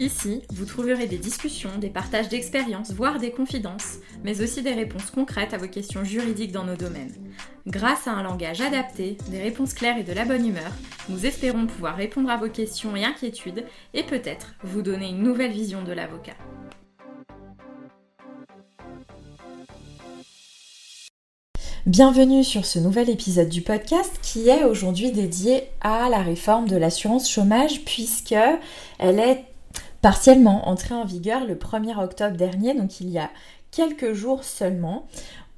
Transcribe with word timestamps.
Ici, 0.00 0.42
vous 0.50 0.64
trouverez 0.64 1.06
des 1.06 1.18
discussions, 1.18 1.78
des 1.78 1.88
partages 1.88 2.28
d'expériences, 2.28 2.90
voire 2.90 3.20
des 3.20 3.30
confidences, 3.30 3.98
mais 4.24 4.42
aussi 4.42 4.60
des 4.60 4.72
réponses 4.72 5.12
concrètes 5.12 5.54
à 5.54 5.56
vos 5.56 5.68
questions 5.68 6.02
juridiques 6.02 6.50
dans 6.50 6.64
nos 6.64 6.74
domaines. 6.74 7.14
Grâce 7.68 8.08
à 8.08 8.12
un 8.12 8.24
langage 8.24 8.60
adapté, 8.60 9.16
des 9.30 9.40
réponses 9.40 9.72
claires 9.72 9.96
et 9.96 10.02
de 10.02 10.12
la 10.12 10.24
bonne 10.24 10.46
humeur, 10.46 10.72
nous 11.08 11.26
espérons 11.26 11.66
pouvoir 11.66 11.96
répondre 11.96 12.28
à 12.28 12.36
vos 12.36 12.48
questions 12.48 12.96
et 12.96 13.04
inquiétudes 13.04 13.64
et 13.92 14.02
peut-être 14.02 14.54
vous 14.64 14.82
donner 14.82 15.10
une 15.10 15.22
nouvelle 15.22 15.52
vision 15.52 15.84
de 15.84 15.92
l'avocat. 15.92 16.34
Bienvenue 21.86 22.42
sur 22.42 22.64
ce 22.64 22.80
nouvel 22.80 23.10
épisode 23.10 23.50
du 23.50 23.60
podcast 23.60 24.18
qui 24.22 24.48
est 24.48 24.64
aujourd'hui 24.64 25.12
dédié 25.12 25.64
à 25.82 26.08
la 26.08 26.22
réforme 26.22 26.66
de 26.66 26.76
l'assurance 26.76 27.30
chômage 27.30 27.84
puisque 27.84 28.34
elle 28.98 29.20
est 29.20 29.44
partiellement 30.04 30.68
entrée 30.68 30.94
en 30.94 31.06
vigueur 31.06 31.46
le 31.46 31.54
1er 31.54 31.98
octobre 31.98 32.36
dernier, 32.36 32.74
donc 32.74 33.00
il 33.00 33.08
y 33.08 33.18
a 33.18 33.30
quelques 33.70 34.12
jours 34.12 34.44
seulement. 34.44 35.06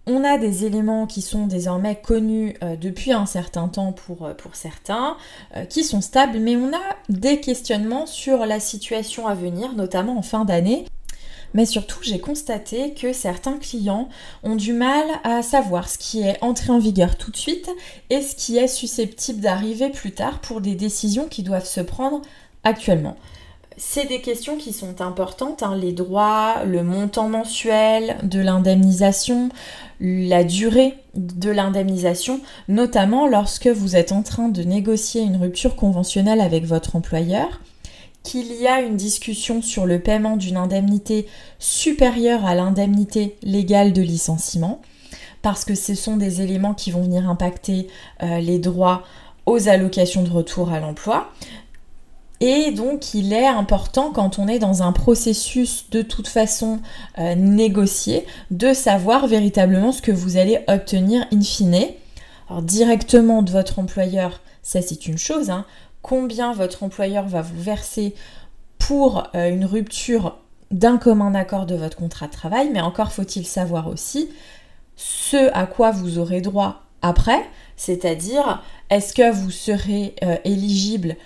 On 0.06 0.22
a 0.22 0.38
des 0.38 0.64
éléments 0.64 1.09
qui 1.09 1.20
sont 1.20 1.48
désormais 1.48 1.96
connus 1.96 2.55
euh, 2.62 2.77
depuis 2.77 3.10
un 3.10 3.27
certain 3.27 3.66
temps 3.66 3.91
pour, 3.91 4.24
euh, 4.24 4.34
certains, 4.52 5.16
euh, 5.56 5.64
qui 5.64 5.82
sont 5.82 6.00
stables, 6.00 6.38
mais 6.38 6.55
on 6.55 6.69
a 6.69 6.96
des 7.09 7.41
questionnements 7.41 8.06
sur 8.06 8.46
la 8.46 8.60
situation 8.60 9.27
à 9.27 9.34
venir, 9.34 9.72
notamment 9.72 10.16
en 10.16 10.22
fin 10.22 10.45
d'année 10.45 10.84
mais 11.55 11.64
surtout 11.64 12.03
j'ai 12.03 12.19
constaté 12.20 12.92
que 12.92 13.12
certains 13.12 13.56
clients 13.56 14.08
ont 14.42 14.56
du 14.56 14.72
mal 14.75 15.06
à 15.25 15.42
savoir 15.42 15.88
ce 15.88 15.97
qui 15.97 16.20
est 16.20 16.36
entré 16.42 16.70
en 16.70 16.78
vigueur 16.78 17.16
tout 17.16 17.31
de 17.31 17.36
suite 17.36 17.70
et 18.10 18.20
ce 18.20 18.36
qui 18.36 18.58
est 18.58 18.69
susceptible 18.69 19.41
d'arriver 19.41 19.88
plus 19.88 20.12
tard 20.12 20.41
pour 20.41 20.60
des 20.60 20.75
décisions 20.75 21.28
qui 21.28 21.42
doivent 21.42 21.64
se 21.66 21.81
prendre 21.81 22.20
actuellement. 22.62 23.16
C'est 23.78 24.06
des 24.06 24.22
questions 24.22 24.56
qui 24.56 24.72
sont 24.72 25.02
importantes, 25.02 25.62
hein, 25.62 25.77
les 25.77 25.92
droits, 25.92 26.64
le 26.64 26.82
montant 26.82 27.28
mensuel 27.28 28.16
de 28.22 28.41
l'indemnisation, 28.41 29.50
la 30.00 30.44
durée 30.44 30.94
de 31.14 31.50
l'indemnisation, 31.50 32.41
notamment 32.69 33.27
lorsque 33.27 33.66
vous 33.66 33.94
êtes 33.94 34.12
en 34.12 34.22
train 34.22 34.48
de 34.48 34.62
négocier 34.62 35.20
une 35.20 35.36
rupture 35.36 35.77
conventionnelle 35.77 36.41
avec 36.41 36.64
votre 36.64 36.97
employeur 36.97 37.60
qu'il 38.22 38.52
y 38.54 38.66
a 38.66 38.80
une 38.80 38.97
discussion 38.97 39.62
sur 39.62 39.86
le 39.86 40.00
paiement 40.00 40.36
d'une 40.36 40.56
indemnité 40.56 41.28
supérieure 41.60 42.44
à 42.44 42.56
l'indemnité 42.56 43.36
légale 43.42 43.92
de 43.92 44.02
licenciement, 44.02 44.82
parce 45.42 45.64
que 45.64 45.77
ce 45.77 45.94
sont 45.94 46.16
des 46.16 46.42
éléments 46.42 46.74
qui 46.74 46.91
vont 46.91 47.02
venir 47.02 47.30
impacter 47.30 47.86
euh, 48.24 48.41
les 48.41 48.58
droits 48.58 49.04
aux 49.47 49.69
allocations 49.69 50.24
de 50.24 50.30
retour 50.30 50.72
à 50.72 50.80
l'emploi. 50.80 51.30
Et 52.41 52.70
donc 52.70 53.15
il 53.15 53.33
est 53.33 53.47
important 53.47 54.11
quand 54.12 54.39
on 54.39 54.47
est 54.47 54.59
dans 54.59 54.83
un 54.83 54.92
processus 54.92 55.89
de 55.91 56.03
toute 56.03 56.29
façon 56.29 56.81
euh, 57.19 57.34
négocié 57.34 58.27
de 58.51 58.75
savoir 58.75 59.27
véritablement 59.27 59.93
ce 59.93 60.03
que 60.03 60.12
vous 60.12 60.37
allez 60.37 60.61
obtenir 60.69 61.27
in 61.33 61.41
fine. 61.41 61.87
Alors 62.48 62.62
directement 62.62 63.43
de 63.43 63.51
votre 63.51 63.78
employeur, 63.78 64.41
ça 64.62 64.83
c'est 64.83 65.06
une 65.06 65.19
chose, 65.19 65.51
hein. 65.51 65.65
Combien 66.03 66.53
votre 66.53 66.84
employeur 66.84 67.27
va 67.27 67.43
vous 67.43 67.61
verser 67.61 68.15
pour 68.78 69.25
euh, 69.34 69.48
une 69.48 69.65
rupture 69.65 70.37
d'un 70.71 70.98
commun 70.98 71.34
accord 71.34 71.67
de 71.67 71.75
votre 71.75 71.97
contrat 71.97 72.27
de 72.27 72.33
travail, 72.33 72.71
mais 72.73 72.81
encore 72.81 73.12
faut-il 73.12 73.45
savoir 73.45 73.89
aussi 73.89 74.28
ce 74.97 75.50
à 75.53 75.66
quoi 75.66 75.91
vous 75.91 76.19
aurez 76.19 76.41
droit 76.41 76.83
après, 77.03 77.44
c'est-à-dire 77.77 78.62
est-ce 78.91 79.15
que 79.15 79.33
vous 79.33 79.50
serez 79.50 80.15
euh, 80.22 80.37
éligible 80.44 81.16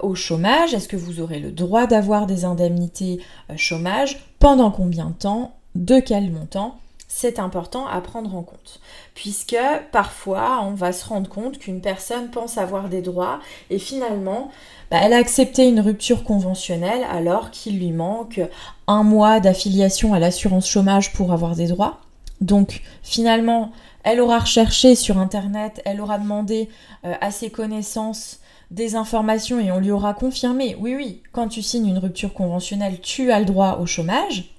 au 0.00 0.14
chômage, 0.14 0.74
est-ce 0.74 0.86
que 0.86 0.96
vous 0.96 1.20
aurez 1.20 1.40
le 1.40 1.50
droit 1.50 1.86
d'avoir 1.86 2.26
des 2.26 2.44
indemnités 2.44 3.20
chômage, 3.56 4.24
pendant 4.38 4.70
combien 4.70 5.06
de 5.06 5.14
temps, 5.14 5.56
de 5.74 5.98
quel 5.98 6.30
montant, 6.30 6.78
c'est 7.16 7.38
important 7.38 7.86
à 7.86 8.00
prendre 8.00 8.34
en 8.34 8.42
compte. 8.42 8.80
Puisque 9.14 9.56
parfois, 9.92 10.60
on 10.64 10.74
va 10.74 10.92
se 10.92 11.06
rendre 11.06 11.30
compte 11.30 11.58
qu'une 11.58 11.80
personne 11.80 12.28
pense 12.30 12.58
avoir 12.58 12.88
des 12.88 13.02
droits 13.02 13.38
et 13.70 13.78
finalement, 13.78 14.50
bah, 14.90 14.98
elle 15.00 15.12
a 15.12 15.18
accepté 15.18 15.68
une 15.68 15.78
rupture 15.78 16.24
conventionnelle 16.24 17.06
alors 17.08 17.52
qu'il 17.52 17.78
lui 17.78 17.92
manque 17.92 18.40
un 18.88 19.04
mois 19.04 19.38
d'affiliation 19.38 20.12
à 20.12 20.18
l'assurance 20.18 20.68
chômage 20.68 21.12
pour 21.12 21.32
avoir 21.32 21.54
des 21.54 21.68
droits. 21.68 22.00
Donc 22.40 22.82
finalement, 23.04 23.70
elle 24.02 24.20
aura 24.20 24.40
recherché 24.40 24.96
sur 24.96 25.18
Internet, 25.18 25.82
elle 25.84 26.00
aura 26.00 26.18
demandé 26.18 26.68
euh, 27.04 27.14
à 27.20 27.30
ses 27.30 27.48
connaissances 27.48 28.40
des 28.70 28.96
informations 28.96 29.60
et 29.60 29.70
on 29.70 29.78
lui 29.78 29.90
aura 29.90 30.14
confirmé, 30.14 30.76
oui, 30.78 30.94
oui, 30.96 31.22
quand 31.32 31.48
tu 31.48 31.62
signes 31.62 31.88
une 31.88 31.98
rupture 31.98 32.34
conventionnelle, 32.34 33.00
tu 33.00 33.30
as 33.30 33.38
le 33.38 33.44
droit 33.44 33.78
au 33.80 33.86
chômage. 33.86 34.50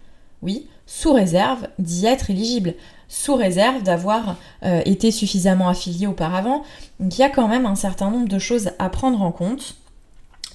Oui, 0.41 0.67
sous 0.85 1.13
réserve 1.13 1.67
d'y 1.79 2.05
être 2.05 2.29
éligible, 2.29 2.75
sous 3.07 3.35
réserve 3.35 3.83
d'avoir 3.83 4.37
euh, 4.63 4.81
été 4.85 5.11
suffisamment 5.11 5.69
affilié 5.69 6.07
auparavant. 6.07 6.63
Donc 6.99 7.17
il 7.17 7.21
y 7.21 7.23
a 7.23 7.29
quand 7.29 7.47
même 7.47 7.65
un 7.65 7.75
certain 7.75 8.11
nombre 8.11 8.27
de 8.27 8.39
choses 8.39 8.71
à 8.79 8.89
prendre 8.89 9.21
en 9.21 9.31
compte 9.31 9.75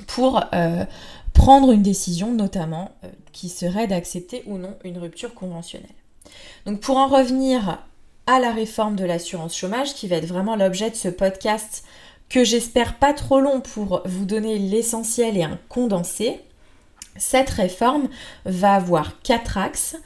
pour 0.07 0.43
euh, 0.55 0.85
prendre 1.35 1.73
une 1.73 1.83
décision, 1.83 2.33
notamment 2.33 2.93
euh, 3.05 3.09
qui 3.33 3.49
serait 3.49 3.87
d'accepter 3.87 4.43
ou 4.47 4.59
non 4.59 4.75
une 4.85 4.99
rupture 4.99 5.35
conventionnelle. 5.35 5.89
Donc 6.67 6.81
pour 6.81 6.97
en 6.97 7.09
revenir 7.09 7.79
à 8.27 8.39
la 8.39 8.53
réforme 8.53 8.97
de 8.97 9.05
l'assurance 9.05 9.57
chômage, 9.57 9.95
qui 9.95 10.07
va 10.07 10.17
être 10.17 10.27
vraiment 10.27 10.55
l'objet 10.55 10.91
de 10.91 10.95
ce 10.95 11.09
podcast 11.09 11.85
que 12.31 12.45
j'espère 12.45 12.95
pas 12.95 13.13
trop 13.13 13.41
long 13.41 13.61
pour 13.61 14.03
vous 14.07 14.25
donner 14.25 14.59
l'essentiel 14.59 15.37
et 15.37 15.43
un 15.43 15.59
condensé, 15.69 16.41
cette 17.17 17.51
réforme 17.51 18.09
va 18.47 18.75
avoir 18.75 19.21
quatre 19.23 19.59
axes. 19.59 19.97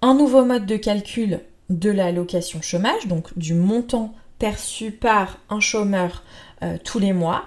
Un 0.00 0.14
nouveau 0.14 0.44
mode 0.44 0.66
de 0.66 0.76
calcul 0.76 1.40
de 1.70 1.90
l'allocation 1.90 2.62
chômage, 2.62 3.06
donc 3.06 3.36
du 3.36 3.54
montant 3.54 4.14
perçu 4.38 4.90
par 4.92 5.38
un 5.50 5.60
chômeur 5.60 6.22
euh, 6.62 6.76
tous 6.82 6.98
les 6.98 7.12
mois. 7.12 7.46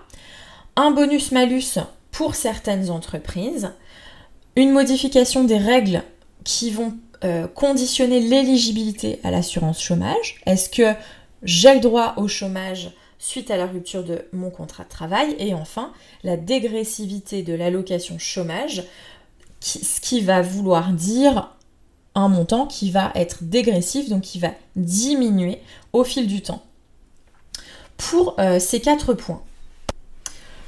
Un 0.76 0.92
bonus-malus 0.92 1.80
pour 2.12 2.36
certaines 2.36 2.90
entreprises. 2.90 3.72
Une 4.56 4.72
modification 4.72 5.44
des 5.44 5.58
règles 5.58 6.04
qui 6.44 6.72
vont 6.72 6.98
euh, 7.24 7.48
conditionner 7.48 8.20
l'éligibilité 8.20 9.20
à 9.24 9.32
l'assurance 9.32 9.82
chômage. 9.82 10.42
Est-ce 10.46 10.70
que 10.70 10.98
j'ai 11.44 11.74
le 11.76 11.80
droit 11.80 12.16
au 12.18 12.28
chômage 12.28 12.92
suite 13.20 13.52
à 13.52 13.58
la 13.58 13.66
rupture 13.66 14.04
de 14.04 14.26
mon 14.34 14.50
contrat 14.50 14.84
de 14.84 14.90
travail. 14.90 15.36
Et 15.40 15.54
enfin, 15.54 15.92
la 16.24 16.38
dégressivité 16.38 17.44
de 17.44 17.54
l'allocation 17.54 18.18
chômage, 18.20 18.84
ce 19.60 20.00
qui 20.02 20.22
va 20.22 20.42
vouloir 20.42 20.92
dire 20.92 21.56
un 22.16 22.30
montant 22.30 22.66
qui 22.66 22.92
va 22.92 23.12
être 23.16 23.44
dégressif, 23.44 24.10
donc 24.10 24.22
qui 24.22 24.40
va 24.40 24.52
diminuer 24.76 25.60
au 25.94 26.04
fil 26.04 26.28
du 26.28 26.42
temps. 26.42 26.64
Pour 27.96 28.36
euh, 28.40 28.60
ces 28.60 28.80
quatre 28.80 29.14
points, 29.14 29.44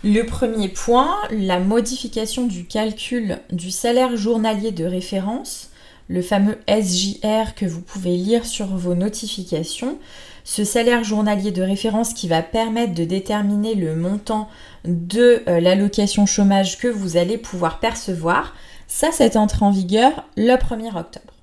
le 0.04 0.22
premier 0.24 0.70
point, 0.70 1.18
la 1.30 1.60
modification 1.60 2.48
du 2.48 2.66
calcul 2.66 3.40
du 3.52 3.70
salaire 3.70 4.16
journalier 4.16 4.72
de 4.72 4.86
référence, 4.86 5.72
le 6.08 6.22
fameux 6.22 6.58
SJR 6.68 7.54
que 7.56 7.66
vous 7.66 7.82
pouvez 7.82 8.16
lire 8.16 8.46
sur 8.46 8.68
vos 8.68 8.96
notifications, 8.96 10.00
ce 10.44 10.64
salaire 10.64 11.04
journalier 11.04 11.52
de 11.52 11.62
référence 11.62 12.14
qui 12.14 12.28
va 12.28 12.42
permettre 12.42 12.94
de 12.94 13.04
déterminer 13.04 13.76
le 13.76 13.96
montant 13.96 14.50
de 14.86 15.44
euh, 15.48 15.60
l'allocation 15.60 16.26
chômage 16.26 16.78
que 16.78 16.88
vous 16.88 17.18
allez 17.18 17.38
pouvoir 17.38 17.80
percevoir. 17.80 18.56
Ça, 18.88 19.10
c'est 19.12 19.38
entré 19.38 19.66
en 19.66 19.72
vigueur 19.72 20.26
le 20.36 20.56
1er 20.56 20.98
octobre. 20.98 21.34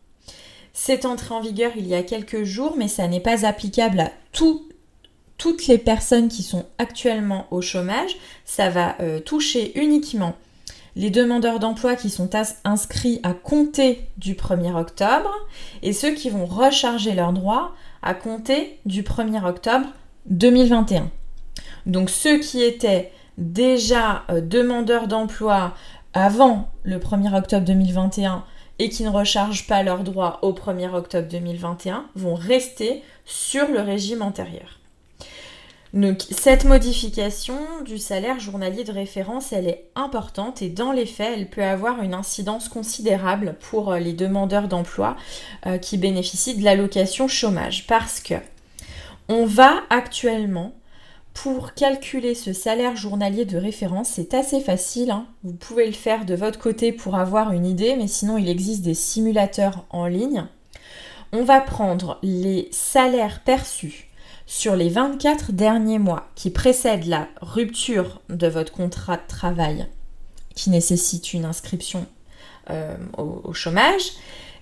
C'est 0.73 1.07
entré 1.07 1.35
en 1.35 1.41
vigueur 1.41 1.73
il 1.77 1.87
y 1.87 1.95
a 1.95 2.03
quelques 2.03 2.45
jours, 2.45 2.75
mais 2.77 2.89
ça 2.89 3.09
n'est 3.09 3.21
pas 3.21 3.47
applicable 3.47 4.01
à 4.01 4.13
toutes 4.33 5.67
les 5.69 5.79
personnes 5.79 6.29
qui 6.29 6.43
sont 6.43 6.67
actuellement 6.79 7.47
au 7.51 7.63
chômage. 7.63 8.17
Ça 8.45 8.69
va 8.69 8.97
euh, 9.01 9.21
toucher 9.21 9.79
uniquement 9.81 10.35
les 10.97 11.11
demandeurs 11.11 11.61
d'emploi 11.61 11.95
qui 11.95 12.11
sont 12.11 12.31
inscrits 12.65 13.21
à 13.23 13.35
compter 13.35 14.09
du 14.17 14.35
1er 14.35 14.75
octobre 14.75 15.31
et 15.83 15.93
ceux 15.93 16.13
qui 16.13 16.31
vont 16.31 16.47
recharger 16.47 17.15
leurs 17.15 17.35
droits 17.35 17.75
à 18.03 18.15
compter 18.15 18.79
du 18.85 19.03
1er 19.03 19.45
octobre 19.45 19.87
2021. 20.27 21.11
Donc 21.87 22.11
ceux 22.11 22.39
qui 22.39 22.63
étaient 22.63 23.13
déjà 23.39 24.25
euh, 24.31 24.41
demandeurs 24.41 25.09
d'emploi 25.09 25.75
avant 26.15 26.71
le 26.83 26.99
1er 26.99 27.37
octobre 27.37 27.65
2021 27.65 28.45
et 28.79 28.89
qui 28.89 29.05
ne 29.05 29.11
rechargent 29.11 29.67
pas 29.67 29.83
leurs 29.83 30.05
droits 30.05 30.39
au 30.43 30.53
1er 30.53 30.93
octobre 30.95 31.29
2021 31.29 32.07
vont 32.15 32.35
rester 32.35 33.03
sur 33.25 33.69
le 33.69 33.81
régime 33.81 34.23
antérieur. 34.23 34.81
Donc 35.97 36.27
cette 36.31 36.67
modification 36.67 37.57
du 37.83 37.97
salaire 37.97 38.39
journalier 38.39 38.85
de 38.85 38.93
référence, 38.93 39.55
elle 39.55 39.67
est 39.67 39.87
importante 39.95 40.61
et 40.61 40.69
dans 40.69 40.93
les 40.93 41.07
faits, 41.07 41.33
elle 41.35 41.49
peut 41.49 41.65
avoir 41.65 42.03
une 42.03 42.13
incidence 42.13 42.69
considérable 42.69 43.57
pour 43.59 43.91
euh, 43.91 43.99
les 43.99 44.13
demandeurs 44.13 44.69
d'emploi 44.69 45.17
euh, 45.65 45.79
qui 45.79 45.97
bénéficient 45.97 46.55
de 46.55 46.63
l'allocation 46.63 47.29
chômage 47.29 47.87
parce 47.87 48.21
que 48.21 48.35
on 49.31 49.47
va 49.47 49.85
actuellement 49.89 50.75
pour 51.33 51.73
calculer 51.73 52.35
ce 52.35 52.53
salaire 52.53 52.95
journalier 52.95 53.47
de 53.47 53.57
référence, 53.57 54.11
c'est 54.11 54.35
assez 54.35 54.61
facile. 54.61 55.11
Hein. 55.11 55.27
Vous 55.45 55.55
pouvez 55.55 55.87
le 55.87 55.93
faire 55.93 56.27
de 56.27 56.35
votre 56.35 56.59
côté 56.59 56.93
pour 56.93 57.15
avoir 57.15 57.53
une 57.53 57.65
idée, 57.65 57.97
mais 57.97 58.07
sinon 58.07 58.37
il 58.37 58.51
existe 58.51 58.83
des 58.83 58.93
simulateurs 58.93 59.87
en 59.89 60.07
ligne. 60.07 60.45
On 61.33 61.43
va 61.43 61.63
prendre 61.63 62.19
les 62.23 62.69
salaires 62.71 63.43
perçus 63.45 64.06
sur 64.47 64.77
les 64.77 64.89
24 64.89 65.53
derniers 65.53 65.99
mois 65.99 66.29
qui 66.35 66.51
précèdent 66.51 67.07
la 67.07 67.29
rupture 67.41 68.21
de 68.29 68.47
votre 68.47 68.73
contrat 68.73 69.17
de 69.17 69.27
travail 69.29 69.87
qui 70.55 70.71
nécessite 70.71 71.35
une 71.35 71.45
inscription 71.45 72.07
euh, 72.71 72.97
au 73.19 73.53
chômage 73.53 74.13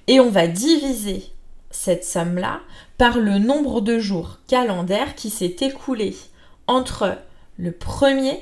et 0.07 0.21
on 0.21 0.31
va 0.31 0.47
diviser 0.47 1.25
cette 1.71 2.05
somme-là 2.05 2.61
par 2.99 3.19
le 3.19 3.39
nombre 3.39 3.81
de 3.81 3.99
jours 3.99 4.39
calendaires 4.47 5.15
qui 5.15 5.31
s'est 5.31 5.57
écoulé 5.61 6.17
entre 6.67 7.19
le 7.59 7.73
premier 7.73 8.39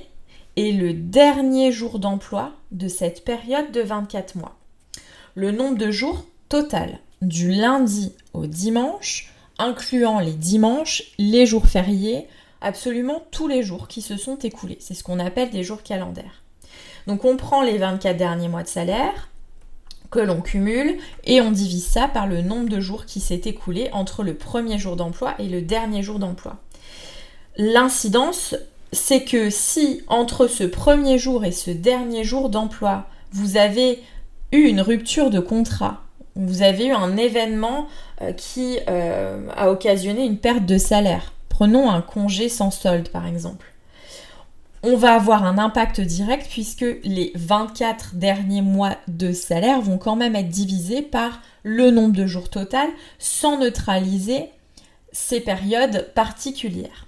et 0.56 0.72
le 0.72 0.92
dernier 0.92 1.72
jour 1.72 1.98
d'emploi 1.98 2.52
de 2.70 2.88
cette 2.88 3.24
période 3.24 3.72
de 3.72 3.80
24 3.80 4.36
mois. 4.36 4.56
Le 5.34 5.50
nombre 5.50 5.78
de 5.78 5.90
jours 5.90 6.26
total 6.48 6.98
du 7.22 7.52
lundi 7.52 8.12
au 8.34 8.46
dimanche, 8.46 9.32
incluant 9.62 10.18
les 10.18 10.32
dimanches, 10.32 11.04
les 11.18 11.46
jours 11.46 11.66
fériés, 11.66 12.26
absolument 12.60 13.22
tous 13.30 13.48
les 13.48 13.62
jours 13.62 13.88
qui 13.88 14.02
se 14.02 14.16
sont 14.16 14.36
écoulés. 14.36 14.78
C'est 14.80 14.94
ce 14.94 15.04
qu'on 15.04 15.18
appelle 15.18 15.50
des 15.50 15.62
jours 15.62 15.82
calendaires. 15.82 16.42
Donc 17.06 17.24
on 17.24 17.36
prend 17.36 17.62
les 17.62 17.78
24 17.78 18.16
derniers 18.16 18.48
mois 18.48 18.62
de 18.62 18.68
salaire 18.68 19.28
que 20.10 20.20
l'on 20.20 20.42
cumule 20.42 20.98
et 21.24 21.40
on 21.40 21.50
divise 21.50 21.86
ça 21.86 22.06
par 22.06 22.26
le 22.26 22.42
nombre 22.42 22.68
de 22.68 22.80
jours 22.80 23.06
qui 23.06 23.18
s'est 23.20 23.42
écoulé 23.46 23.88
entre 23.92 24.22
le 24.22 24.34
premier 24.34 24.78
jour 24.78 24.94
d'emploi 24.96 25.34
et 25.38 25.48
le 25.48 25.62
dernier 25.62 26.02
jour 26.02 26.18
d'emploi. 26.18 26.58
L'incidence, 27.56 28.54
c'est 28.92 29.24
que 29.24 29.48
si 29.48 30.02
entre 30.08 30.46
ce 30.46 30.64
premier 30.64 31.18
jour 31.18 31.44
et 31.44 31.52
ce 31.52 31.70
dernier 31.70 32.24
jour 32.24 32.50
d'emploi, 32.50 33.06
vous 33.32 33.56
avez 33.56 34.02
eu 34.52 34.60
une 34.60 34.82
rupture 34.82 35.30
de 35.30 35.40
contrat, 35.40 36.02
vous 36.34 36.62
avez 36.62 36.86
eu 36.86 36.92
un 36.92 37.16
événement 37.16 37.88
qui 38.30 38.78
euh, 38.88 39.48
a 39.56 39.70
occasionné 39.70 40.24
une 40.24 40.38
perte 40.38 40.64
de 40.64 40.78
salaire, 40.78 41.32
prenons 41.48 41.90
un 41.90 42.00
congé 42.00 42.48
sans 42.48 42.70
solde 42.70 43.08
par 43.08 43.26
exemple, 43.26 43.72
on 44.84 44.96
va 44.96 45.14
avoir 45.14 45.44
un 45.44 45.58
impact 45.58 46.00
direct 46.00 46.48
puisque 46.50 46.84
les 47.04 47.32
24 47.36 48.16
derniers 48.16 48.62
mois 48.62 48.96
de 49.06 49.32
salaire 49.32 49.80
vont 49.80 49.98
quand 49.98 50.16
même 50.16 50.34
être 50.34 50.48
divisés 50.48 51.02
par 51.02 51.40
le 51.62 51.90
nombre 51.90 52.14
de 52.14 52.26
jours 52.26 52.50
total 52.50 52.88
sans 53.18 53.58
neutraliser 53.58 54.50
ces 55.12 55.40
périodes 55.40 56.10
particulières. 56.14 57.06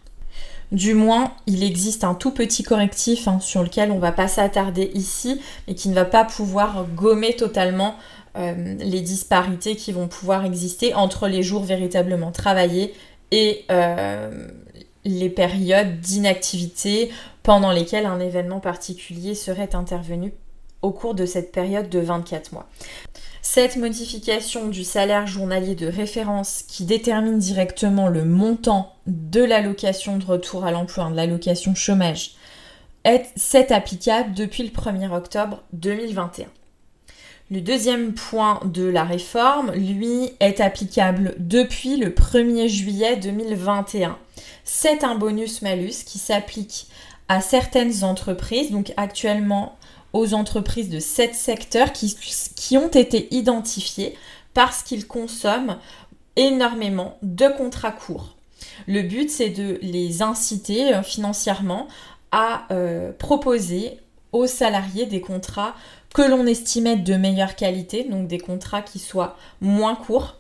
Du 0.71 0.95
moins, 0.95 1.33
il 1.47 1.63
existe 1.63 2.05
un 2.05 2.15
tout 2.15 2.31
petit 2.31 2.63
correctif 2.63 3.29
hein, 3.29 3.39
sur 3.41 3.63
lequel 3.63 3.91
on 3.91 3.97
ne 3.97 4.01
va 4.01 4.13
pas 4.13 4.29
s'attarder 4.29 4.91
ici, 4.95 5.41
mais 5.67 5.75
qui 5.75 5.89
ne 5.89 5.95
va 5.95 6.05
pas 6.05 6.25
pouvoir 6.25 6.87
gommer 6.95 7.35
totalement 7.35 7.97
euh, 8.37 8.75
les 8.79 9.01
disparités 9.01 9.77
qui 9.77 9.93
vont 9.93 10.09
pouvoir 10.09 10.45
exister 10.45 10.95
entre 10.95 11.29
les 11.29 11.43
jours 11.43 11.63
véritablement 11.63 12.33
travaillés 12.33 12.95
et 13.31 13.65
euh, 13.71 14.49
les 15.05 15.31
périodes 15.31 16.01
d'inactivité 16.01 17.11
pendant 17.43 17.71
lesquelles 17.71 18.07
un 18.07 18.21
événement 18.21 18.61
particulier 18.61 19.35
serait 19.35 19.75
intervenu 19.75 20.33
au 20.83 20.91
cours 20.91 21.15
de 21.15 21.27
cette 21.27 21.53
période 21.53 21.89
de 21.89 21.99
24 21.99 22.53
mois. 22.53 22.69
Cette 23.41 23.77
modification 23.77 24.69
du 24.69 24.85
salaire 24.85 25.27
journalier 25.27 25.75
de 25.75 25.87
référence 25.87 26.63
qui 26.67 26.85
détermine 26.85 27.39
directement 27.39 28.09
le 28.09 28.25
montant 28.25 28.95
de 29.07 29.43
l'allocation 29.43 30.17
de 30.17 30.25
retour 30.25 30.65
à 30.65 30.71
l'emploi, 30.71 31.11
de 31.11 31.17
l'allocation 31.17 31.75
chômage, 31.75 32.33
est, 33.05 33.71
applicable 33.71 34.35
depuis 34.35 34.63
le 34.63 34.71
1er 34.71 35.13
octobre 35.13 35.63
2021. 35.75 36.47
Le 37.55 37.61
deuxième 37.61 38.15
point 38.15 38.59
de 38.65 38.83
la 38.83 39.05
réforme, 39.05 39.71
lui, 39.75 40.33
est 40.41 40.61
applicable 40.61 41.37
depuis 41.39 41.97
le 41.97 42.11
1er 42.11 42.67
juillet 42.67 43.15
2021. 43.15 44.19
C'est 44.65 45.05
un 45.05 45.15
bonus-malus 45.15 46.03
qui 46.05 46.19
s'applique 46.19 46.89
à 47.29 47.41
certaines 47.41 48.03
entreprises, 48.03 48.73
donc 48.73 48.93
actuellement 48.97 49.79
aux 50.13 50.35
entreprises 50.35 50.89
de 50.89 50.99
sept 50.99 51.37
secteurs 51.37 51.93
qui, 51.93 52.77
ont 52.77 52.89
été 52.89 53.33
identifiés 53.33 54.17
parce 54.53 54.83
qu'ils 54.83 55.07
consomment 55.07 55.79
énormément 56.35 57.19
de 57.23 57.47
contrats 57.57 57.93
courts. 57.93 58.35
Le 58.89 59.03
but, 59.03 59.31
c'est 59.31 59.51
de 59.51 59.79
les 59.81 60.23
inciter 60.23 60.93
euh, 60.93 61.05
financièrement 61.05 61.87
à 62.33 62.67
euh, 62.73 63.13
proposer 63.17 64.01
salariés 64.47 65.07
des 65.07 65.21
contrats 65.21 65.75
que 66.15 66.23
l'on 66.23 66.47
estimait 66.47 66.97
de 66.97 67.15
meilleure 67.15 67.57
qualité, 67.57 68.05
donc 68.05 68.29
des 68.29 68.39
contrats 68.39 68.83
qui 68.83 68.99
soient 68.99 69.37
moins 69.61 69.95
courts. 69.95 70.37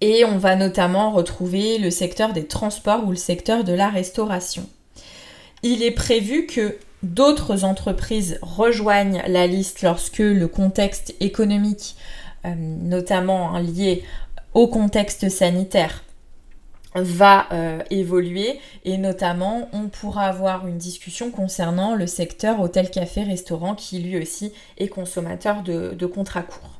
Et 0.00 0.24
on 0.24 0.38
va 0.38 0.56
notamment 0.56 1.12
retrouver 1.12 1.78
le 1.78 1.90
secteur 1.90 2.32
des 2.32 2.46
transports 2.46 3.06
ou 3.06 3.10
le 3.10 3.16
secteur 3.16 3.64
de 3.64 3.72
la 3.72 3.88
restauration. 3.88 4.68
Il 5.62 5.82
est 5.82 5.92
prévu 5.92 6.46
que 6.46 6.76
D'autres 7.02 7.64
entreprises 7.64 8.38
rejoignent 8.42 9.22
la 9.28 9.46
liste 9.46 9.82
lorsque 9.82 10.18
le 10.18 10.48
contexte 10.48 11.14
économique, 11.20 11.94
euh, 12.44 12.54
notamment 12.56 13.54
hein, 13.54 13.60
lié 13.60 14.02
au 14.54 14.66
contexte 14.66 15.28
sanitaire, 15.28 16.02
va 16.96 17.46
euh, 17.52 17.82
évoluer 17.90 18.58
et 18.84 18.98
notamment 18.98 19.68
on 19.72 19.88
pourra 19.88 20.24
avoir 20.24 20.66
une 20.66 20.78
discussion 20.78 21.30
concernant 21.30 21.94
le 21.94 22.06
secteur 22.06 22.60
hôtel, 22.60 22.90
café, 22.90 23.22
restaurant 23.22 23.74
qui 23.74 24.00
lui 24.00 24.18
aussi 24.20 24.52
est 24.78 24.88
consommateur 24.88 25.62
de 25.62 26.06
contrats 26.06 26.42
courts. 26.42 26.76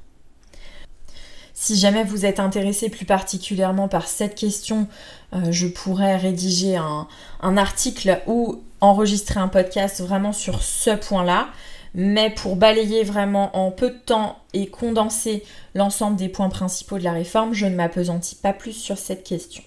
Si 1.58 1.74
jamais 1.74 2.04
vous 2.04 2.26
êtes 2.26 2.38
intéressé 2.38 2.90
plus 2.90 3.06
particulièrement 3.06 3.88
par 3.88 4.08
cette 4.08 4.34
question, 4.34 4.88
euh, 5.32 5.50
je 5.50 5.66
pourrais 5.66 6.18
rédiger 6.18 6.76
un, 6.76 7.08
article 7.56 8.20
ou 8.26 8.62
enregistrer 8.82 9.40
un 9.40 9.48
podcast 9.48 10.02
vraiment 10.02 10.34
sur 10.34 10.62
ce 10.62 10.90
point-là. 10.90 11.48
Mais 11.94 12.28
pour 12.28 12.56
balayer 12.56 13.04
vraiment 13.04 13.56
en 13.56 13.70
peu 13.70 13.88
de 13.88 13.96
temps 13.96 14.36
et 14.52 14.66
condenser 14.66 15.44
l'ensemble 15.74 16.16
des 16.16 16.28
points 16.28 16.50
principaux 16.50 16.98
de 16.98 17.04
la 17.04 17.12
réforme, 17.12 17.54
je 17.54 17.64
ne 17.64 17.74
m'apesantis 17.74 18.34
pas 18.34 18.52
plus 18.52 18.74
sur 18.74 18.98
cette 18.98 19.24
question. 19.24 19.62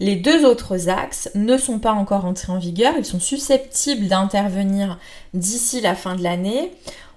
Les 0.00 0.16
deux 0.16 0.44
autres 0.44 0.88
axes 0.88 1.30
ne 1.34 1.56
sont 1.56 1.78
pas 1.78 1.92
encore 1.92 2.24
entrés 2.24 2.52
en 2.52 2.58
vigueur, 2.58 2.94
ils 2.98 3.04
sont 3.04 3.20
susceptibles 3.20 4.08
d'intervenir 4.08 4.98
d'ici 5.34 5.80
la 5.80 5.94
fin 5.94 6.16
de 6.16 6.22
l'année. 6.22 6.72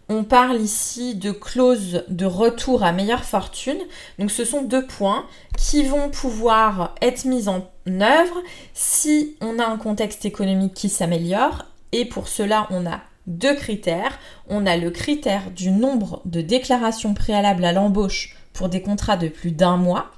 On 0.08 0.24
parle 0.24 0.62
ici 0.62 1.16
de 1.16 1.32
clause 1.32 2.04
de 2.10 2.26
retour 2.28 2.84
à 2.84 2.92
meilleure 2.92 3.24
fortune. 3.24 3.80
Donc 4.20 4.30
ce 4.30 4.46
sont 4.46 4.62
deux 4.62 4.86
points 4.86 5.26
qui 5.58 5.82
vont 5.82 6.10
pouvoir 6.10 6.94
être 7.02 7.26
mis 7.26 7.50
en 7.50 7.68
œuvre 7.88 8.44
si 8.76 9.36
on 9.42 9.58
a 9.58 9.66
un 9.66 9.78
contexte 9.78 10.26
économique 10.26 10.76
qui 10.76 10.90
s'améliore. 10.90 11.66
Et 11.92 12.06
pour 12.06 12.28
cela, 12.28 12.68
on 12.70 12.86
a 12.86 13.02
deux 13.26 13.56
critères. 13.56 14.20
On 14.48 14.68
a 14.68 14.78
le 14.78 14.92
critère 14.92 15.50
du 15.50 15.72
nombre 15.72 16.22
de 16.26 16.42
déclarations 16.42 17.16
préalables 17.16 17.66
à 17.66 17.74
l'embauche 17.74 18.36
pour 18.54 18.70
des 18.70 18.84
contrats 18.84 19.18
de 19.18 19.28
plus 19.28 19.52
d'un 19.52 19.78
mois. 19.78 20.12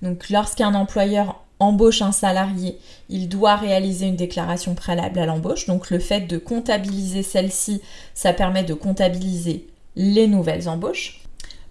Donc 0.00 0.30
lorsqu'un 0.30 0.74
employeur 0.74 1.43
embauche 1.64 2.02
un 2.02 2.12
salarié, 2.12 2.78
il 3.08 3.28
doit 3.28 3.56
réaliser 3.56 4.06
une 4.06 4.16
déclaration 4.16 4.74
préalable 4.74 5.18
à 5.18 5.26
l'embauche. 5.26 5.66
Donc 5.66 5.90
le 5.90 5.98
fait 5.98 6.22
de 6.22 6.38
comptabiliser 6.38 7.22
celle-ci, 7.22 7.80
ça 8.14 8.32
permet 8.32 8.64
de 8.64 8.74
comptabiliser 8.74 9.66
les 9.96 10.26
nouvelles 10.26 10.68
embauches. 10.68 11.20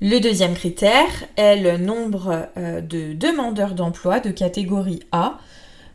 Le 0.01 0.19
deuxième 0.19 0.53
critère 0.53 1.09
est 1.38 1.55
le 1.55 1.77
nombre 1.77 2.47
euh, 2.57 2.81
de 2.81 3.13
demandeurs 3.13 3.73
d'emploi 3.73 4.19
de 4.19 4.31
catégorie 4.31 5.01
A 5.12 5.38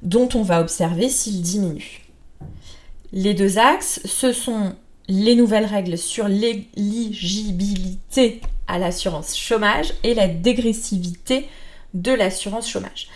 dont 0.02 0.28
on 0.34 0.42
va 0.42 0.60
observer 0.60 1.08
s'il 1.08 1.42
diminue. 1.42 2.02
Les 3.12 3.34
deux 3.34 3.58
axes, 3.58 4.00
ce 4.04 4.32
sont 4.32 4.74
les 5.08 5.34
nouvelles 5.34 5.66
règles 5.66 5.98
sur 5.98 6.28
l'éligibilité 6.28 8.40
à 8.66 8.78
l'assurance 8.78 9.36
chômage 9.36 9.92
et 10.04 10.14
la 10.14 10.28
dégressivité 10.28 11.48
de 11.94 12.12
l'assurance 12.12 12.68
chômage. 12.68 13.08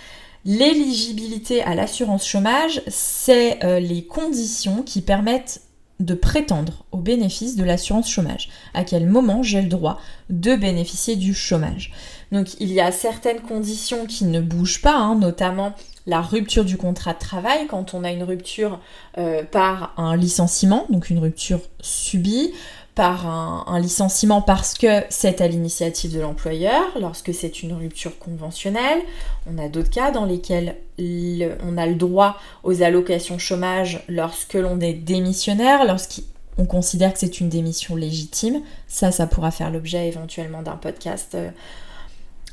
L'éligibilité 0.45 1.63
à 1.63 1.75
l'assurance 1.75 2.27
chômage, 2.27 2.83
c'est 2.89 3.65
euh, 3.65 3.79
les 3.79 4.05
conditions 4.05 4.83
qui 4.83 5.01
permettent 5.01 5.63
de 6.01 6.15
prétendre 6.15 6.85
au 6.91 6.99
bénéfice 6.99 7.55
de 7.55 7.63
l'assurance 7.63 8.11
chômage. 8.11 8.49
À 8.75 8.83
quel 8.83 9.07
moment 9.07 9.45
j'ai 9.45 9.63
le 9.63 9.69
droit 9.69 10.01
de 10.31 10.57
bénéficier 10.57 11.15
du 11.15 11.33
chômage? 11.33 11.93
Donc 12.33 12.61
il 12.61 12.73
y 12.73 12.81
a 12.81 12.91
certaines 12.91 13.41
conditions 13.41 14.07
qui 14.07 14.25
ne 14.25 14.41
bougent 14.41 14.83
pas, 14.83 14.97
hein, 14.97 15.15
notamment 15.15 15.75
la 16.07 16.21
rupture 16.21 16.65
du 16.65 16.77
contrat 16.77 17.13
de 17.13 17.19
travail, 17.21 17.69
quand 17.69 17.95
on 17.95 18.03
a 18.03 18.11
une 18.11 18.25
rupture 18.25 18.81
euh, 19.19 19.45
par 19.45 19.95
un 19.97 20.17
licenciement, 20.17 20.87
donc 20.91 21.11
une 21.11 21.21
rupture 21.21 21.61
subie, 21.81 22.53
par 22.95 23.27
un, 23.27 23.81
licenciement 23.81 24.43
parce 24.43 24.75
que 24.75 25.03
c'est 25.09 25.41
à 25.41 25.49
l'initiative 25.49 26.15
de 26.15 26.21
l'employeur, 26.21 26.85
lorsque 27.01 27.33
c'est 27.33 27.63
une 27.63 27.73
rupture 27.73 28.19
conventionnelle. 28.19 29.01
On 29.47 29.57
a 29.59 29.69
d'autres 29.69 29.91
cas 29.91 30.11
dans 30.11 30.27
lesquels 30.27 30.77
on 30.99 31.79
a 31.79 31.87
le 31.87 31.95
droit 31.95 32.39
aux 32.65 32.83
allocations 32.83 33.39
chômage 33.39 34.03
lorsque 34.09 34.55
l'on 34.55 34.79
est 34.81 34.93
démissionnaire, 34.93 35.87
lorsqu'on 35.87 36.67
considère 36.67 37.15
que 37.15 37.19
c'est 37.19 37.41
une 37.41 37.49
démission 37.49 37.97
légitime. 37.97 38.61
Ça, 38.89 39.11
ça 39.11 39.27
pourra 39.27 39.51
faire 39.51 39.71
l'objet 39.71 40.07
éventuellement 40.09 40.63
d'un 40.63 40.77
podcast 40.77 41.35
euh, 41.35 41.51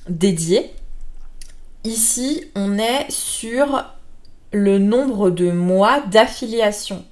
dédié. 0.07 0.71
Ici, 1.83 2.45
on 2.55 2.77
est 2.77 3.11
sur 3.11 3.83
le 4.53 4.79
nombre 4.79 5.31
de 5.31 5.51
mois 5.51 5.99
d'affiliation. 5.99 7.03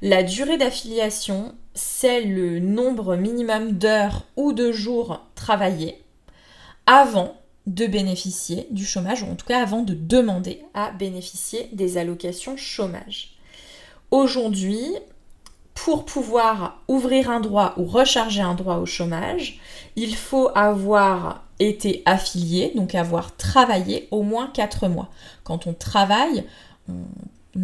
La 0.00 0.22
durée 0.22 0.56
d'affiliation, 0.56 1.54
c'est 1.78 2.22
le 2.22 2.58
nombre 2.58 3.14
minimum 3.14 3.72
d'heures 3.72 4.24
ou 4.36 4.52
de 4.52 4.72
jours 4.72 5.24
travaillés 5.36 6.02
avant 6.86 7.36
de 7.66 7.86
bénéficier 7.86 8.66
du 8.70 8.84
chômage, 8.84 9.22
ou 9.22 9.26
en 9.26 9.36
tout 9.36 9.46
cas 9.46 9.62
avant 9.62 9.82
de 9.82 9.94
demander 9.94 10.62
à 10.74 10.90
bénéficier 10.90 11.68
des 11.72 11.96
allocations 11.96 12.56
chômage. 12.56 13.36
Aujourd'hui, 14.10 14.82
pour 15.74 16.04
pouvoir 16.04 16.82
ouvrir 16.88 17.30
un 17.30 17.40
droit 17.40 17.74
ou 17.76 17.84
recharger 17.84 18.40
un 18.40 18.54
droit 18.54 18.78
au 18.78 18.86
chômage, 18.86 19.60
il 19.94 20.16
faut 20.16 20.50
avoir 20.56 21.44
été 21.60 22.02
affilié, 22.06 22.72
donc 22.74 22.94
avoir 22.96 23.36
travaillé 23.36 24.08
au 24.10 24.22
moins 24.22 24.48
4 24.48 24.88
mois. 24.88 25.10
Quand 25.44 25.68
on 25.68 25.74
travaille, 25.74 26.44
on 26.88 27.04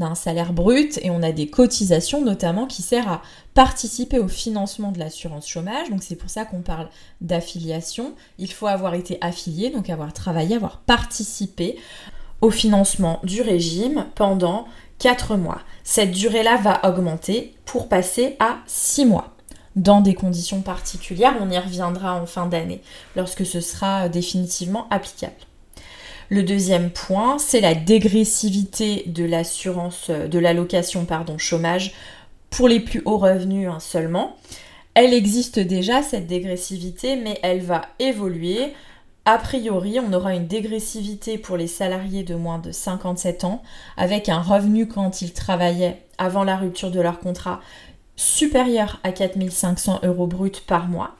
a 0.01 0.07
un 0.07 0.15
salaire 0.15 0.53
brut 0.53 0.99
et 1.03 1.11
on 1.11 1.23
a 1.23 1.33
des 1.33 1.49
cotisations 1.49 2.23
notamment 2.23 2.67
qui 2.67 2.83
servent 2.83 3.09
à 3.09 3.23
participer 3.55 4.19
au 4.19 4.29
financement 4.29 4.93
de 4.93 4.99
l'assurance 4.99 5.49
chômage. 5.49 5.91
Donc 5.91 6.03
c'est 6.03 6.17
pour 6.17 6.31
ça 6.31 6.45
qu'on 6.45 6.63
parle 6.63 6.89
d'affiliation. 7.21 8.15
Il 8.39 8.53
faut 8.53 8.67
avoir 8.67 8.95
été 8.95 9.19
affilié, 9.21 9.71
donc 9.71 9.91
avoir 9.91 10.13
travaillé, 10.13 10.57
avoir 10.57 10.79
participé 10.79 11.77
au 12.41 12.51
financement 12.51 13.21
du 13.25 13.43
régime 13.43 14.07
pendant 14.15 14.67
4 14.99 15.37
mois. 15.37 15.61
Cette 15.83 16.13
durée-là 16.13 16.57
va 16.57 16.81
augmenter 16.89 17.55
pour 17.65 17.89
passer 17.89 18.37
à 18.39 18.59
6 18.67 19.07
mois 19.07 19.35
dans 19.77 20.01
des 20.01 20.15
conditions 20.15 20.61
particulières. 20.61 21.37
On 21.41 21.51
y 21.51 21.59
reviendra 21.59 22.21
en 22.21 22.27
fin 22.27 22.47
d'année 22.47 22.81
lorsque 23.17 23.47
ce 23.47 23.61
sera 23.61 24.09
définitivement 24.09 24.87
applicable. 24.91 25.35
Le 26.35 26.43
deuxième 26.43 26.91
point, 26.91 27.39
c'est 27.39 27.61
la 27.61 27.77
dégressivité 27.77 29.05
de 29.07 29.23
l'assurance, 29.23 30.11
de 30.11 30.39
l'allocation 30.41 31.05
pardon, 31.05 31.39
chômage 31.39 31.95
pour 32.51 32.67
les 32.67 32.81
plus 32.81 33.03
hauts 33.05 33.19
revenus 33.19 33.69
hein, 33.69 33.79
seulement. 33.79 34.35
Elle 34.95 35.15
existe 35.15 35.61
déjà, 35.61 36.03
cette 36.03 36.27
dégressivité, 36.27 37.15
mais 37.15 37.39
elle 37.45 37.61
va 37.61 37.83
évoluer. 38.01 38.73
A 39.27 39.39
priori, 39.39 40.01
on 40.01 40.13
aura 40.13 40.35
une 40.35 40.49
dégressivité 40.49 41.39
pour 41.39 41.57
les 41.57 41.69
salariés 41.69 42.25
de 42.25 42.35
moins 42.35 42.59
de 42.59 42.73
57 42.73 43.45
ans, 43.45 43.63
avec 43.97 44.29
un 44.29 44.41
revenu 44.41 44.89
quand 44.89 45.23
ils 45.23 45.35
travaillaient 45.35 46.03
avant 46.19 46.43
la 46.43 46.57
rupture 46.57 46.91
de 46.91 47.01
leur 47.01 47.21
contrat 47.21 47.61
supérieur 48.17 48.99
à 49.05 49.13
4500 49.13 50.01
euros 50.03 50.27
bruts 50.27 50.51
par 50.67 50.89
mois. 50.89 51.15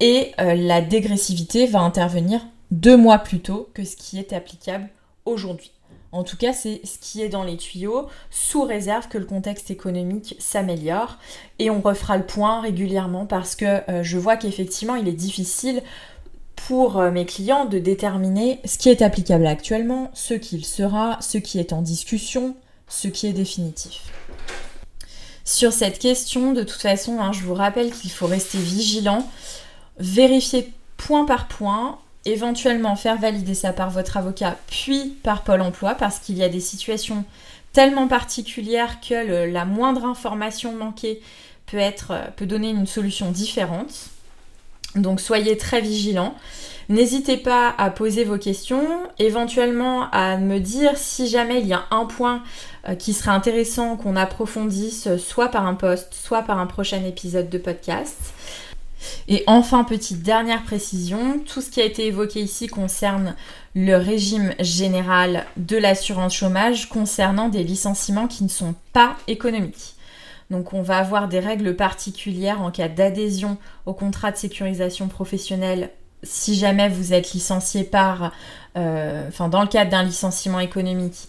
Et 0.00 0.32
euh, 0.40 0.54
la 0.54 0.80
dégressivité 0.80 1.66
va 1.66 1.80
intervenir 1.80 2.40
deux 2.70 2.96
mois 2.96 3.18
plus 3.18 3.40
tôt 3.40 3.68
que 3.74 3.84
ce 3.84 3.96
qui 3.96 4.18
est 4.18 4.32
applicable 4.32 4.88
aujourd'hui. 5.24 5.72
En 6.12 6.24
tout 6.24 6.36
cas, 6.36 6.52
c'est 6.52 6.80
ce 6.84 6.98
qui 6.98 7.22
est 7.22 7.28
dans 7.28 7.44
les 7.44 7.56
tuyaux, 7.56 8.08
sous 8.30 8.64
réserve 8.64 9.06
que 9.08 9.18
le 9.18 9.24
contexte 9.24 9.70
économique 9.70 10.34
s'améliore. 10.40 11.18
Et 11.60 11.70
on 11.70 11.80
refera 11.80 12.16
le 12.16 12.26
point 12.26 12.60
régulièrement 12.60 13.26
parce 13.26 13.54
que 13.54 13.88
euh, 13.88 14.02
je 14.02 14.18
vois 14.18 14.36
qu'effectivement, 14.36 14.96
il 14.96 15.06
est 15.06 15.12
difficile 15.12 15.82
pour 16.56 16.98
euh, 16.98 17.12
mes 17.12 17.26
clients 17.26 17.64
de 17.64 17.78
déterminer 17.78 18.58
ce 18.64 18.76
qui 18.76 18.88
est 18.88 19.02
applicable 19.02 19.46
actuellement, 19.46 20.10
ce 20.14 20.34
qu'il 20.34 20.64
sera, 20.64 21.16
ce 21.20 21.38
qui 21.38 21.60
est 21.60 21.72
en 21.72 21.80
discussion, 21.80 22.56
ce 22.88 23.06
qui 23.06 23.28
est 23.28 23.32
définitif. 23.32 24.02
Sur 25.44 25.72
cette 25.72 26.00
question, 26.00 26.52
de 26.52 26.64
toute 26.64 26.82
façon, 26.82 27.20
hein, 27.20 27.32
je 27.32 27.42
vous 27.42 27.54
rappelle 27.54 27.92
qu'il 27.92 28.10
faut 28.10 28.26
rester 28.26 28.58
vigilant, 28.58 29.28
vérifier 29.98 30.72
point 30.96 31.24
par 31.24 31.46
point, 31.46 31.99
éventuellement 32.24 32.96
faire 32.96 33.18
valider 33.18 33.54
ça 33.54 33.72
par 33.72 33.90
votre 33.90 34.16
avocat, 34.16 34.56
puis 34.66 35.16
par 35.22 35.42
Pôle 35.42 35.62
Emploi, 35.62 35.94
parce 35.94 36.18
qu'il 36.18 36.36
y 36.36 36.42
a 36.42 36.48
des 36.48 36.60
situations 36.60 37.24
tellement 37.72 38.08
particulières 38.08 39.00
que 39.00 39.46
la 39.46 39.64
moindre 39.64 40.04
information 40.04 40.74
manquée 40.74 41.20
peut, 41.66 41.78
être, 41.78 42.10
euh, 42.10 42.26
peut 42.36 42.46
donner 42.46 42.70
une 42.70 42.86
solution 42.86 43.30
différente. 43.30 44.08
Donc 44.96 45.20
soyez 45.20 45.56
très 45.56 45.80
vigilants. 45.80 46.34
N'hésitez 46.88 47.36
pas 47.36 47.72
à 47.78 47.90
poser 47.90 48.24
vos 48.24 48.38
questions, 48.38 48.84
éventuellement 49.20 50.10
à 50.10 50.36
me 50.36 50.58
dire 50.58 50.96
si 50.96 51.28
jamais 51.28 51.60
il 51.60 51.68
y 51.68 51.72
a 51.72 51.84
un 51.92 52.06
point 52.06 52.42
euh, 52.88 52.96
qui 52.96 53.12
serait 53.12 53.30
intéressant 53.30 53.96
qu'on 53.96 54.16
approfondisse, 54.16 55.16
soit 55.16 55.48
par 55.48 55.66
un 55.66 55.74
post, 55.74 56.12
soit 56.12 56.42
par 56.42 56.58
un 56.58 56.66
prochain 56.66 57.04
épisode 57.04 57.48
de 57.48 57.58
podcast. 57.58 58.34
Et 59.28 59.44
enfin, 59.46 59.84
petite 59.84 60.22
dernière 60.22 60.62
précision, 60.62 61.40
tout 61.40 61.60
ce 61.60 61.70
qui 61.70 61.80
a 61.80 61.84
été 61.84 62.06
évoqué 62.06 62.40
ici 62.40 62.66
concerne 62.66 63.34
le 63.74 63.96
régime 63.96 64.54
général 64.58 65.46
de 65.56 65.76
l'assurance 65.76 66.34
chômage 66.34 66.88
concernant 66.88 67.48
des 67.48 67.62
licenciements 67.62 68.26
qui 68.26 68.44
ne 68.44 68.48
sont 68.48 68.74
pas 68.92 69.16
économiques. 69.28 69.94
Donc 70.50 70.72
on 70.72 70.82
va 70.82 70.98
avoir 70.98 71.28
des 71.28 71.38
règles 71.38 71.76
particulières 71.76 72.60
en 72.60 72.70
cas 72.70 72.88
d'adhésion 72.88 73.56
au 73.86 73.94
contrat 73.94 74.32
de 74.32 74.36
sécurisation 74.36 75.06
professionnelle 75.06 75.90
si 76.22 76.54
jamais 76.54 76.88
vous 76.88 77.12
êtes 77.14 77.32
licencié 77.32 77.84
par, 77.84 78.32
euh, 78.76 79.28
enfin 79.28 79.48
dans 79.48 79.62
le 79.62 79.68
cadre 79.68 79.90
d'un 79.90 80.02
licenciement 80.02 80.60
économique 80.60 81.28